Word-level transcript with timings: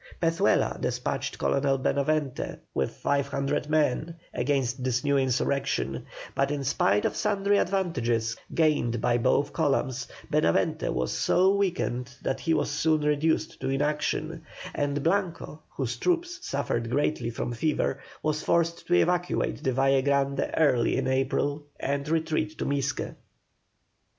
Pezuela 0.19 0.79
despatched 0.81 1.37
Colonel 1.37 1.77
Benavente 1.77 2.57
with 2.73 2.91
five 2.91 3.27
hundred 3.27 3.69
men, 3.69 4.15
against 4.33 4.83
this 4.83 5.03
new 5.03 5.15
insurrection; 5.15 6.07
but 6.33 6.49
in 6.49 6.63
spite 6.63 7.05
of 7.05 7.15
sundry 7.15 7.59
advantages 7.59 8.35
gained 8.55 8.99
by 8.99 9.15
both 9.19 9.53
columns, 9.53 10.07
Benavente 10.31 10.91
was 10.91 11.11
so 11.15 11.53
weakened 11.53 12.15
that 12.23 12.39
he 12.39 12.51
was 12.55 12.71
soon 12.71 13.01
reduced 13.01 13.59
to 13.61 13.69
inaction, 13.69 14.43
and 14.73 15.03
Blanco, 15.03 15.61
whose 15.69 15.97
troops 15.97 16.39
suffered 16.47 16.89
greatly 16.89 17.29
from 17.29 17.51
fever, 17.51 17.99
was 18.23 18.41
forced 18.41 18.87
to 18.87 18.95
evacuate 18.95 19.63
the 19.63 19.71
Valle 19.71 20.01
Grande 20.01 20.51
early 20.57 20.97
in 20.97 21.05
April 21.05 21.61
and 21.79 22.07
to 22.07 22.13
retreat 22.13 22.57
to 22.57 22.65
Misque. 22.65 23.13